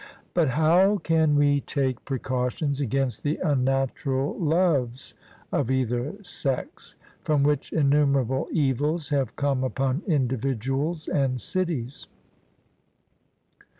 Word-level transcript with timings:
But 0.33 0.49
how 0.49 0.97
can 0.97 1.35
we 1.35 1.59
take 1.61 2.05
precautions 2.05 2.81
against 2.81 3.21
the 3.21 3.35
unnatural 3.43 4.35
loves 4.39 5.13
of 5.51 5.69
either 5.69 6.15
sex, 6.23 6.95
from 7.21 7.43
which 7.43 7.71
innumerable 7.71 8.47
evils 8.51 9.09
have 9.09 9.35
come 9.35 9.63
upon 9.63 10.01
individuals 10.07 11.07
and 11.07 11.39
cities? 11.39 12.07